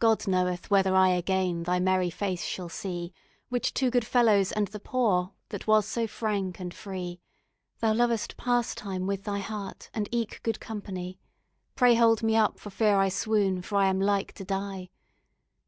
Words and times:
God 0.00 0.26
knoweth 0.26 0.68
whether 0.68 0.96
I 0.96 1.10
again 1.10 1.62
Thy 1.62 1.78
merry 1.78 2.10
face 2.10 2.44
shall 2.44 2.68
see, 2.68 3.12
Which 3.50 3.72
to 3.74 3.88
good 3.88 4.04
fellows 4.04 4.50
and 4.50 4.66
the 4.66 4.80
poor 4.80 5.30
That 5.50 5.68
was 5.68 5.86
so 5.86 6.08
frank 6.08 6.58
and 6.58 6.74
free. 6.74 7.20
Thou 7.78 7.92
lovedst 7.92 8.36
pastime 8.36 9.06
with 9.06 9.22
thy 9.22 9.38
heart, 9.38 9.90
And 9.94 10.08
eke 10.10 10.42
good 10.42 10.58
company; 10.58 11.20
Pray 11.76 11.94
hold 11.94 12.20
me 12.24 12.34
up 12.34 12.58
for 12.58 12.70
fear 12.70 12.96
I 12.98 13.10
swoon, 13.10 13.62
For 13.62 13.76
I 13.76 13.86
am 13.86 14.00
like 14.00 14.32
to 14.32 14.44
die. 14.44 14.90